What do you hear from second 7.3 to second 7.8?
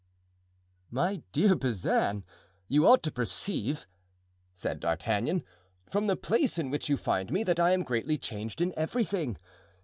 me, that I